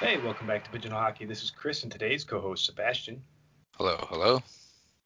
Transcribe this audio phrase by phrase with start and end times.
[0.00, 1.24] Hey, welcome back to Pigeonhole Hockey.
[1.24, 3.22] This is Chris and today's co-host Sebastian.
[3.76, 4.42] Hello, hello.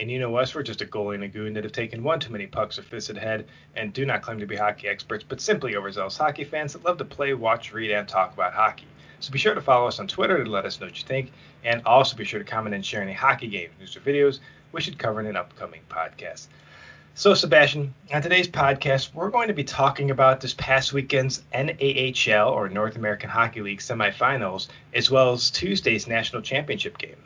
[0.00, 2.18] And you know us, we're just a goalie and a goon that have taken one
[2.18, 5.42] too many pucks or fisted head and do not claim to be hockey experts, but
[5.42, 8.88] simply overzealous hockey fans that love to play, watch, read, and talk about hockey.
[9.20, 11.32] So be sure to follow us on Twitter to let us know what you think,
[11.64, 14.38] and also be sure to comment and share any hockey games, news, or videos
[14.72, 16.46] we should cover in an upcoming podcast.
[17.18, 22.52] So, Sebastian, on today's podcast, we're going to be talking about this past weekend's NAHL
[22.52, 27.16] or North American Hockey League semifinals, as well as Tuesday's national championship game.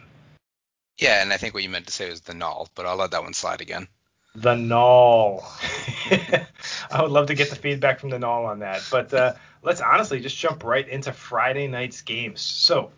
[0.97, 3.11] Yeah, and I think what you meant to say was the null, but I'll let
[3.11, 3.87] that one slide again.
[4.35, 5.45] The null.
[6.91, 8.83] I would love to get the feedback from the null on that.
[8.91, 12.41] But uh, let's honestly just jump right into Friday night's games.
[12.41, 12.93] So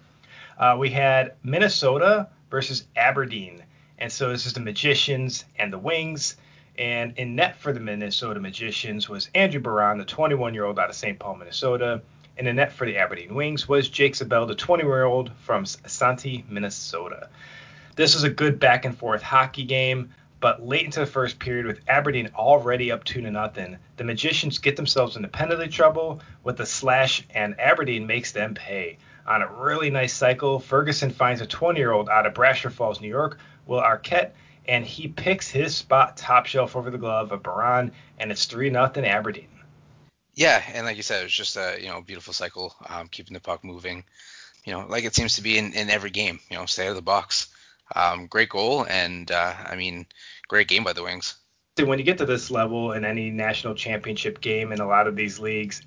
[0.60, 3.64] uh, we had Minnesota versus Aberdeen.
[3.98, 6.36] And so this is the Magicians and the Wings.
[6.78, 10.90] And in net for the Minnesota Magicians was Andrew Barron, the 21 year old out
[10.90, 11.18] of St.
[11.18, 12.02] Paul, Minnesota.
[12.36, 15.64] And in net for the Aberdeen Wings was Jake Sabel, the 20 year old from
[15.64, 17.28] Santi, Minnesota.
[17.94, 21.64] This was a good back and forth hockey game, but late into the first period,
[21.64, 26.58] with Aberdeen already up two to nothing, the Magicians get themselves into penalty trouble with
[26.58, 28.98] a slash, and Aberdeen makes them pay.
[29.28, 33.00] On a really nice cycle, Ferguson finds a 20 year old out of Brasher Falls,
[33.00, 34.32] New York, Will Arquette
[34.66, 38.70] and he picks his spot top shelf over the glove of Barron, and it's three
[38.70, 39.48] nothing Aberdeen.
[40.34, 43.34] Yeah, and like you said, it was just a you know beautiful cycle, um, keeping
[43.34, 44.04] the puck moving.
[44.64, 46.40] You know, like it seems to be in, in every game.
[46.50, 47.48] You know, stay out of the box.
[47.94, 50.06] Um, great goal, and uh, I mean,
[50.48, 51.34] great game by the Wings.
[51.78, 55.16] When you get to this level in any national championship game in a lot of
[55.16, 55.82] these leagues,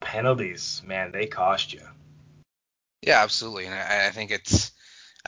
[0.00, 1.82] penalties, man, they cost you.
[3.02, 4.72] Yeah, absolutely, and I, I think it's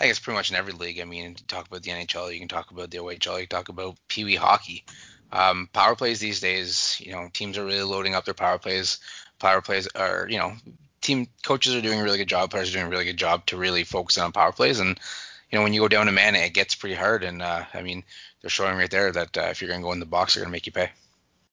[0.00, 0.98] I guess pretty much in every league.
[0.98, 3.68] I mean, talk about the NHL, you can talk about the OHL, you can talk
[3.68, 4.84] about Pee Wee hockey.
[5.30, 8.98] Um, power plays these days, you know, teams are really loading up their power plays.
[9.38, 10.54] Power plays are, you know,
[11.02, 13.46] team coaches are doing a really good job, players are doing a really good job
[13.46, 14.80] to really focus on power plays.
[14.80, 14.98] And,
[15.50, 17.22] you know, when you go down to man, it gets pretty hard.
[17.22, 18.02] And, uh, I mean,
[18.40, 20.42] they're showing right there that uh, if you're going to go in the box, they're
[20.42, 20.90] going to make you pay.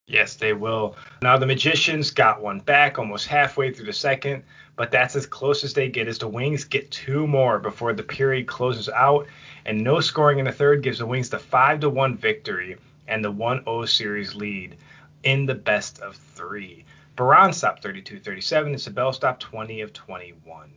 [0.08, 0.96] Yes, they will.
[1.22, 4.44] Now, the Magicians got one back almost halfway through the second
[4.78, 8.04] but that's as close as they get as the Wings get two more before the
[8.04, 9.28] period closes out.
[9.66, 13.26] And no scoring in the third gives the Wings the 5 to 1 victory and
[13.26, 14.78] the 1 0 series lead
[15.24, 16.86] in the best of three.
[17.16, 20.70] Barron stopped 32 37 and Sabel stopped 20 of 21.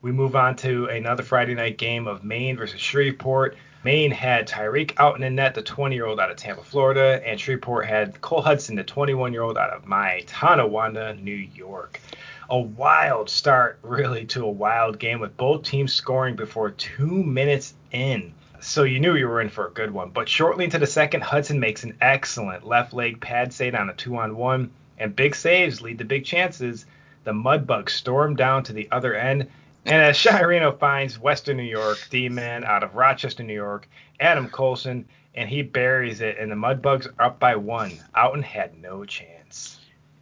[0.00, 3.56] We move on to another Friday night game of Maine versus Shreveport.
[3.84, 7.20] Maine had Tyreek out in the net, the 20 year old out of Tampa, Florida,
[7.24, 12.00] and Shreveport had Cole Hudson, the 21 year old out of my Tonawanda, New York
[12.50, 17.74] a wild start, really, to a wild game with both teams scoring before two minutes
[17.92, 18.34] in.
[18.60, 20.10] So you knew you were in for a good one.
[20.10, 23.94] But shortly into the second, Hudson makes an excellent left leg pad save on a
[23.94, 26.86] two on one, and big saves lead to big chances.
[27.24, 29.48] The Mudbugs storm down to the other end.
[29.86, 35.06] And as Chirino finds Western New York D-man out of Rochester, New York, Adam Colson,
[35.34, 37.92] and he buries it, and the Mudbugs are up by one.
[38.14, 39.78] Outen had no chance.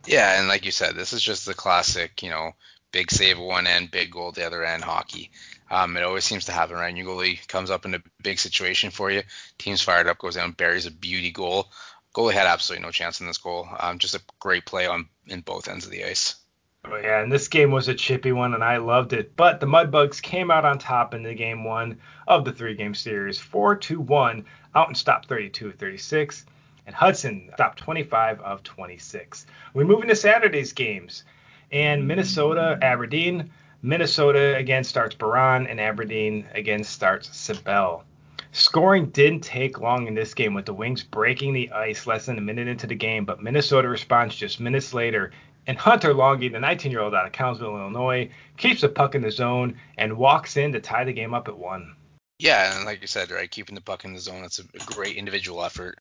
[0.06, 2.52] Yeah, and like you said, this is just the classic, you know,
[2.90, 5.30] big save one end, big goal the other end hockey.
[5.70, 6.94] Um, it always seems to happen, right?
[6.94, 9.22] Your goalie comes up in a big situation for you,
[9.58, 11.68] team's fired up, goes down, buries a beauty goal.
[12.14, 13.68] Goalie had absolutely no chance in this goal.
[13.78, 16.36] Um, just a great play on in both ends of the ice.
[16.84, 19.36] Oh yeah, and this game was a chippy one, and I loved it.
[19.36, 23.38] But the Mudbugs came out on top in the game one of the three-game series,
[23.38, 24.44] four to one,
[24.74, 26.44] out and stopped 32-36
[26.86, 29.46] and Hudson stopped 25 of 26.
[29.74, 31.24] We move into Saturday's games,
[31.70, 33.50] and Minnesota, Aberdeen.
[33.82, 38.04] Minnesota again starts Barron, and Aberdeen again starts Sabel.
[38.52, 42.36] Scoring didn't take long in this game with the Wings breaking the ice less than
[42.36, 45.32] a minute into the game, but Minnesota responds just minutes later.
[45.66, 49.22] And Hunter Longy, the 19 year old out of Collinsville, Illinois, keeps the puck in
[49.22, 51.94] the zone and walks in to tie the game up at one.
[52.38, 55.16] Yeah, and like you said, right, keeping the puck in the zone, it's a great
[55.16, 55.98] individual effort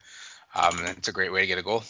[0.54, 1.82] um, it's a great way to get a goal.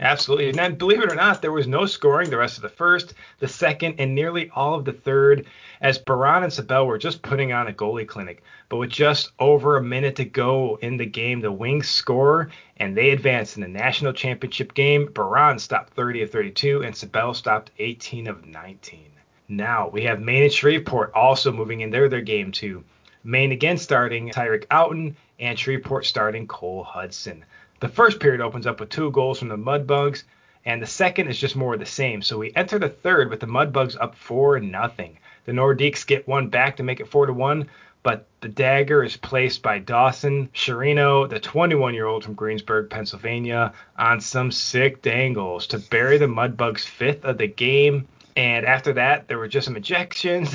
[0.00, 0.48] Absolutely.
[0.48, 3.12] And then, believe it or not, there was no scoring the rest of the first,
[3.38, 5.44] the second, and nearly all of the third,
[5.82, 8.42] as Barron and Sabel were just putting on a goalie clinic.
[8.70, 12.48] But with just over a minute to go in the game, the Wings score
[12.78, 15.12] and they advance in the national championship game.
[15.12, 19.10] Barron stopped 30 of 32, and Sabel stopped 18 of 19.
[19.48, 22.84] Now we have Maine and Shreveport also moving in their their game too.
[23.22, 27.44] Maine again starting Tyreek Outen and Shreveport starting Cole Hudson.
[27.80, 30.24] The first period opens up with two goals from the Mudbugs,
[30.66, 32.20] and the second is just more of the same.
[32.20, 35.18] So we enter the third with the Mudbugs up four nothing.
[35.46, 37.70] The Nordiques get one back to make it four to one,
[38.02, 44.52] but the dagger is placed by Dawson Chirino, the 21-year-old from Greensburg, Pennsylvania, on some
[44.52, 48.06] sick dangles to bury the Mudbugs' fifth of the game.
[48.36, 50.54] And after that, there were just some ejections.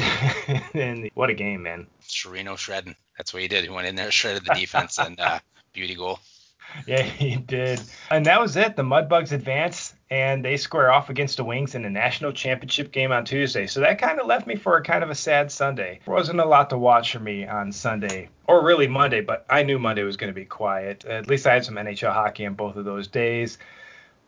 [0.75, 1.87] and what a game, man.
[2.07, 2.95] Chirino shredding.
[3.17, 3.63] That's what he did.
[3.63, 5.39] He went in there, shredded the defense, and uh,
[5.73, 6.19] beauty goal.
[6.87, 7.81] Yeah, he did.
[8.11, 8.75] And that was it.
[8.75, 13.11] The Mudbugs advance and they square off against the Wings in the national championship game
[13.11, 13.65] on Tuesday.
[13.65, 15.99] So that kind of left me for a kind of a sad Sunday.
[16.05, 19.63] There wasn't a lot to watch for me on Sunday, or really Monday, but I
[19.63, 21.05] knew Monday was going to be quiet.
[21.05, 23.57] At least I had some NHL hockey on both of those days.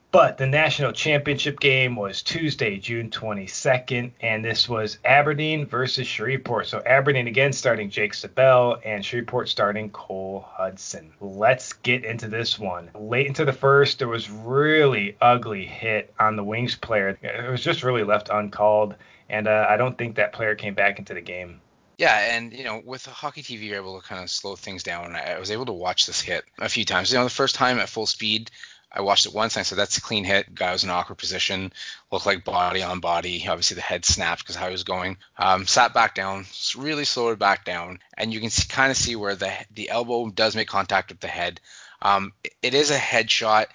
[0.10, 6.68] But the national championship game was Tuesday, June 22nd, and this was Aberdeen versus Shreveport.
[6.68, 11.12] So Aberdeen again starting Jake Sabel and Shreveport starting Cole Hudson.
[11.20, 12.90] Let's get into this one.
[12.96, 17.18] Late into the first, there was really ugly hit on the Wings player.
[17.22, 18.96] It was just really left uncalled,
[19.30, 21.60] and uh, I don't think that player came back into the game.
[21.98, 25.16] Yeah, and you know, with hockey TV, you're able to kind of slow things down.
[25.16, 27.12] I was able to watch this hit a few times.
[27.12, 28.52] You know, the first time at full speed,
[28.92, 30.54] I watched it once and I said, that's a clean hit.
[30.56, 31.74] Guy was in an awkward position,
[32.12, 33.46] looked like body on body.
[33.48, 35.18] Obviously, the head snapped because how he was going.
[35.38, 36.46] Um, sat back down,
[36.76, 40.56] really slowed back down, and you can kind of see where the the elbow does
[40.56, 41.60] make contact with the head.
[42.02, 43.68] Um, it, it is a headshot.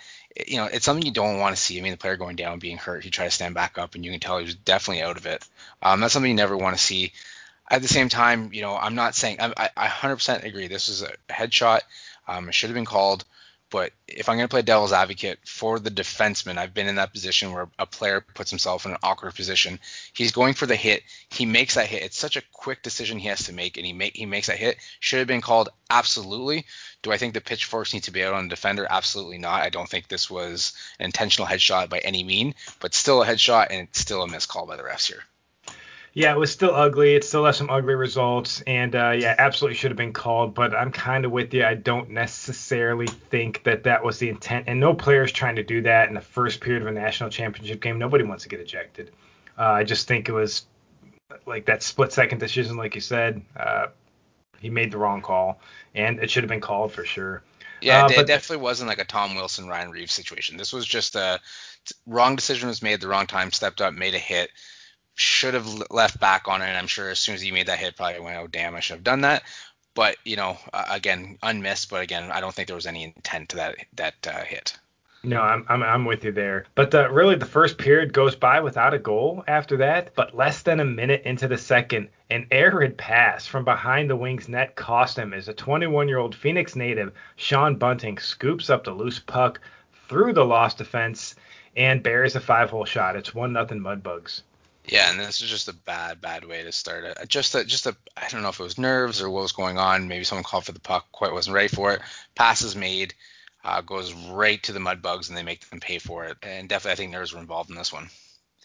[0.47, 1.79] you know, it's something you don't want to see.
[1.79, 4.05] I mean, the player going down, being hurt, he tried to stand back up, and
[4.05, 5.47] you can tell he was definitely out of it.
[5.82, 7.12] Um, that's something you never want to see.
[7.69, 10.69] At the same time, you know, I'm not saying I, I 100% agree.
[10.69, 11.81] This is a headshot.
[12.26, 13.25] Um, it should have been called.
[13.73, 17.15] But if I'm going to play devil's advocate for the defenseman, I've been in that
[17.15, 19.81] position where a player puts himself in an awkward position.
[20.13, 21.05] He's going for the hit.
[21.31, 22.03] He makes that hit.
[22.03, 24.59] It's such a quick decision he has to make, and he make he makes that
[24.59, 24.77] hit.
[25.01, 26.67] Should have been called absolutely.
[27.01, 28.87] Do I think the pitchforks need to be out on the defender?
[28.91, 29.63] Absolutely not.
[29.63, 33.69] I don't think this was an intentional headshot by any mean, but still a headshot
[33.71, 35.25] and it's still a missed call by the refs here.
[36.14, 37.14] Yeah, it was still ugly.
[37.14, 40.55] It still has some ugly results, and uh, yeah, absolutely should have been called.
[40.55, 41.64] But I'm kind of with you.
[41.64, 45.62] I don't necessarily think that that was the intent, and no player is trying to
[45.62, 47.99] do that in the first period of a national championship game.
[47.99, 49.11] Nobody wants to get ejected.
[49.59, 50.67] Uh, I just think it was
[51.47, 53.41] like that split second decision, like you said.
[53.56, 53.87] Uh,
[54.61, 55.61] he made the wrong call,
[55.94, 57.43] and it should have been called for sure.
[57.81, 60.59] Yeah, uh, it, but, definitely wasn't like a Tom Wilson, Ryan Reaves situation.
[60.59, 61.41] This was just a
[62.06, 64.50] wrong decision was made the wrong time, stepped up, made a hit
[65.14, 66.67] should have left back on it.
[66.67, 68.97] I'm sure as soon as he made that hit, probably went, oh damn, I should
[68.97, 69.43] have done that.
[69.94, 71.91] But you know, uh, again, unmissed.
[71.91, 74.79] But again, I don't think there was any intent to that that uh, hit.
[75.25, 76.64] No, I'm, I'm I'm with you there.
[76.75, 80.14] But the, really, the first period goes by without a goal after that.
[80.17, 84.49] But less than a minute into the second, an arid pass from behind the Wings
[84.49, 89.61] net cost him as a 21-year-old Phoenix native Sean Bunting scoops up the loose puck
[90.09, 91.37] through the lost defense
[91.76, 93.14] and buries a five-hole shot.
[93.14, 94.43] It's one nothing Mudbugs.
[94.84, 97.17] Yeah, and this is just a bad, bad way to start it.
[97.29, 99.79] Just a, just a, I don't know if it was nerves or what was going
[99.79, 100.08] on.
[100.08, 102.00] Maybe someone called for the puck, quite wasn't ready for it.
[102.34, 103.14] Passes made,
[103.64, 106.37] uh, goes right to the Mudbugs, and they make them pay for it.
[106.43, 108.11] And definitely, I think nerves were involved in this one.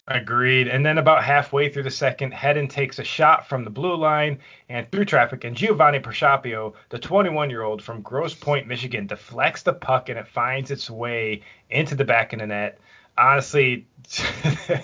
[0.07, 0.69] Agreed.
[0.69, 4.39] And then about halfway through the second, Hedden takes a shot from the blue line
[4.69, 10.09] and through traffic, and Giovanni Pershapio, the 21-year-old from Grosse Pointe, Michigan, deflects the puck
[10.09, 12.79] and it finds its way into the back of the net.
[13.17, 13.85] Honestly.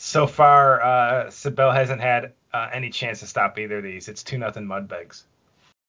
[0.00, 4.08] so far, uh, Sabel hasn't had uh, any chance to stop either of these.
[4.08, 5.24] It's two nothing Mudbugs.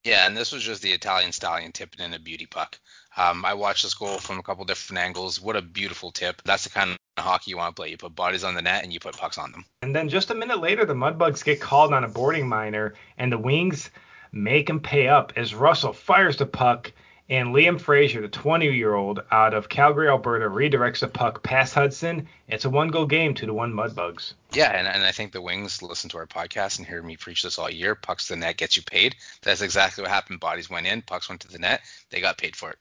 [0.04, 2.78] Yeah, and this was just the Italian stallion tipping in a beauty puck.
[3.16, 5.40] Um, I watched this goal from a couple different angles.
[5.40, 6.42] What a beautiful tip.
[6.44, 7.90] That's the kind of hockey you want to play.
[7.90, 9.64] You put bodies on the net and you put pucks on them.
[9.80, 13.32] And then just a minute later, the Mudbugs get called on a boarding minor, and
[13.32, 13.90] the Wings
[14.30, 16.92] make him pay up as Russell fires the puck
[17.28, 21.74] and Liam Fraser, the 20 year old out of Calgary, Alberta, redirects a puck past
[21.74, 22.28] Hudson.
[22.48, 24.34] It's a one goal game, to one Mudbugs.
[24.52, 27.42] Yeah, and, and I think the Wings listen to our podcast and hear me preach
[27.42, 27.94] this all year.
[27.94, 29.16] Pucks to the net gets you paid.
[29.42, 30.40] That's exactly what happened.
[30.40, 32.78] Bodies went in, pucks went to the net, they got paid for it.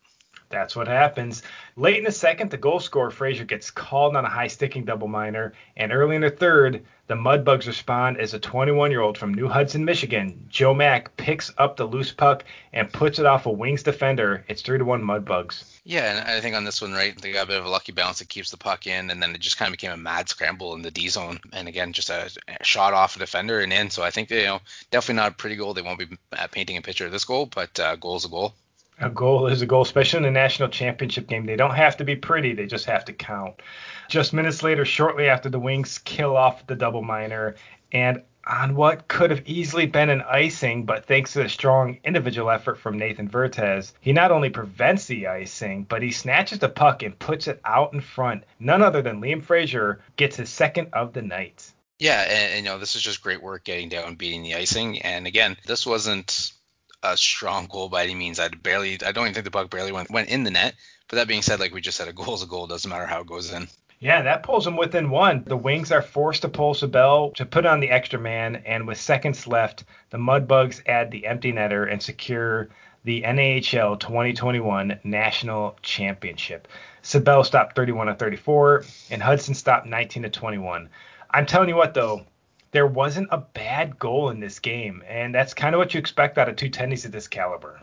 [0.51, 1.43] That's what happens.
[1.77, 5.07] Late in the second, the goal scorer Fraser gets called on a high sticking double
[5.07, 9.33] minor, and early in the third, the Mudbugs respond as a 21 year old from
[9.33, 13.51] New Hudson, Michigan, Joe Mack, picks up the loose puck and puts it off a
[13.51, 14.45] Wings defender.
[14.47, 15.79] It's 3 to 1 Mudbugs.
[15.83, 17.91] Yeah, and I think on this one, right, they got a bit of a lucky
[17.91, 20.29] bounce that keeps the puck in, and then it just kind of became a mad
[20.29, 21.39] scramble in the D zone.
[21.51, 23.89] And again, just a, a shot off a defender and in.
[23.89, 25.73] So I think, you know, definitely not a pretty goal.
[25.73, 28.53] They won't be uh, painting a picture of this goal, but uh, goal's a goal
[28.99, 31.45] a goal is a goal, especially in a national championship game.
[31.45, 33.61] They don't have to be pretty, they just have to count.
[34.09, 37.55] Just minutes later, shortly after the Wings kill off the double minor,
[37.91, 42.49] and on what could have easily been an icing, but thanks to the strong individual
[42.49, 47.03] effort from Nathan Vertez, he not only prevents the icing, but he snatches the puck
[47.03, 48.43] and puts it out in front.
[48.59, 51.71] None other than Liam Fraser gets his second of the night.
[51.99, 55.01] Yeah, and, and you know this is just great work getting down, beating the icing,
[55.03, 56.51] and again, this wasn't
[57.03, 58.39] a strong goal by any means.
[58.39, 60.75] I barely, I don't even think the puck barely went went in the net.
[61.07, 62.67] But that being said, like we just said, a goal is a goal.
[62.67, 63.67] Doesn't matter how it goes in.
[63.99, 65.43] Yeah, that pulls them within one.
[65.45, 68.99] The Wings are forced to pull Sabel to put on the extra man, and with
[68.99, 72.69] seconds left, the Mudbugs add the empty netter and secure
[73.03, 76.67] the NHL 2021 National Championship.
[77.03, 80.89] Sabel stopped 31 to 34, and Hudson stopped 19 to 21.
[81.29, 82.25] I'm telling you what, though,
[82.71, 86.37] there wasn't a bad goal in this game, and that's kind of what you expect
[86.37, 87.81] out of two tennies of this caliber.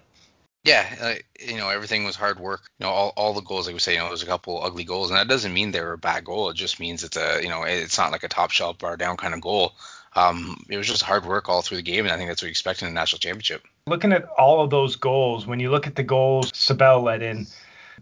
[0.64, 2.62] Yeah, uh, you know everything was hard work.
[2.78, 4.84] You know all, all the goals, like we say, you know, there's a couple ugly
[4.84, 6.50] goals, and that doesn't mean they were a bad goal.
[6.50, 9.16] It just means it's a you know it's not like a top shelf bar down
[9.16, 9.74] kind of goal.
[10.16, 12.46] Um, it was just hard work all through the game, and I think that's what
[12.46, 13.64] you expect in a national championship.
[13.86, 17.46] Looking at all of those goals, when you look at the goals Sabel let in,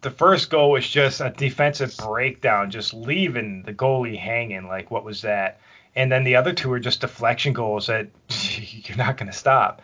[0.01, 4.67] the first goal was just a defensive breakdown, just leaving the goalie hanging.
[4.67, 5.61] Like what was that?
[5.97, 9.83] And then the other two are just deflection goals that you're not going to stop.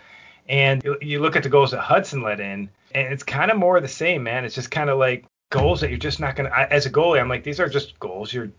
[0.49, 3.76] And you look at the goals that Hudson let in, and it's kind of more
[3.76, 4.45] of the same, man.
[4.45, 6.73] It's just kind of like goals that you're just not going to.
[6.73, 8.50] As a goalie, I'm like, these are just goals you're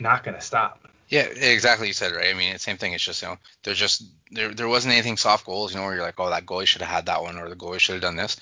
[0.00, 0.88] not going to stop.
[1.08, 1.86] Yeah, exactly.
[1.86, 2.34] You said right.
[2.34, 2.92] I mean, it's same thing.
[2.92, 5.72] It's just you know, there's just there there wasn't anything soft goals.
[5.72, 7.56] You know, where you're like, oh, that goalie should have had that one, or the
[7.56, 8.36] goalie should have done this.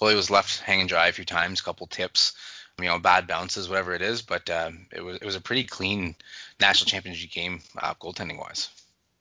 [0.00, 2.32] Goalie was left hanging dry a few times, couple tips,
[2.78, 4.22] you know, bad bounces, whatever it is.
[4.22, 6.16] But um, it was it was a pretty clean
[6.60, 8.70] national championship game, uh, goaltending wise.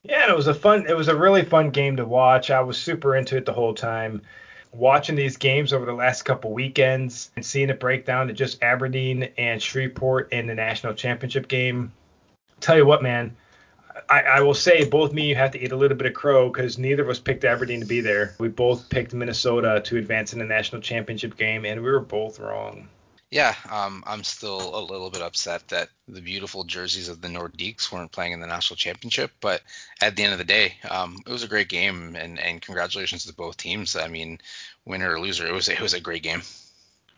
[0.03, 0.85] Yeah, it was a fun.
[0.87, 2.49] It was a really fun game to watch.
[2.49, 4.21] I was super into it the whole time.
[4.73, 8.63] Watching these games over the last couple weekends and seeing it break down to just
[8.63, 11.91] Aberdeen and Shreveport in the national championship game.
[12.61, 13.35] Tell you what, man,
[14.09, 16.13] I, I, will say both me and you have to eat a little bit of
[16.13, 18.33] crow because neither of us picked Aberdeen to be there.
[18.39, 22.39] We both picked Minnesota to advance in the national championship game, and we were both
[22.39, 22.87] wrong
[23.31, 27.89] yeah, um, I'm still a little bit upset that the beautiful jerseys of the Nordiques
[27.89, 29.31] weren't playing in the national championship.
[29.39, 29.61] But
[30.01, 33.25] at the end of the day, um, it was a great game, and, and congratulations
[33.25, 33.95] to both teams.
[33.95, 34.39] I mean,
[34.85, 36.41] winner or loser, it was it was a great game.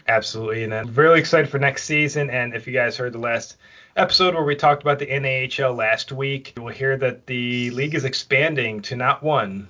[0.08, 2.29] Absolutely, and I'm really excited for next season.
[2.29, 3.55] And if you guys heard the last
[3.96, 7.96] episode where we talked about the NAHL last week, you will hear that the league
[7.96, 9.67] is expanding to not one,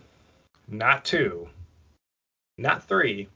[0.67, 1.47] not two,
[2.57, 3.29] not three,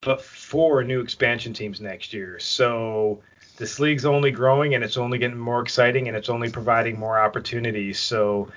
[0.00, 2.38] but four new expansion teams next year.
[2.38, 3.20] So
[3.56, 7.18] this league's only growing and it's only getting more exciting and it's only providing more
[7.18, 7.98] opportunities.
[7.98, 8.48] So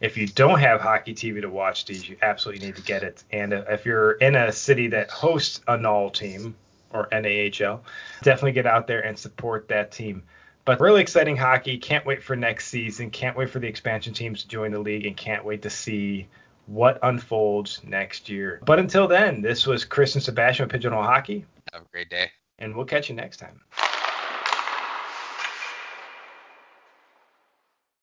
[0.00, 3.22] if you don't have hockey TV to watch these, you absolutely need to get it.
[3.30, 6.56] And uh, if you're in a city that hosts a NAHL team
[6.92, 7.80] or NAHL,
[8.22, 10.24] definitely get out there and support that team.
[10.64, 11.78] But really exciting hockey.
[11.78, 13.10] Can't wait for next season.
[13.10, 16.28] Can't wait for the expansion teams to join the league and can't wait to see
[16.68, 18.60] what unfolds next year.
[18.64, 21.44] But until then, this was Chris and Sebastian of Pigeonhole Hockey.
[21.72, 22.30] Have a great day.
[22.58, 23.60] And we'll catch you next time.